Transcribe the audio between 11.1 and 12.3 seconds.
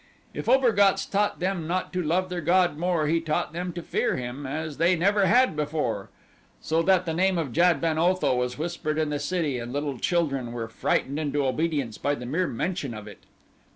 into obedience by the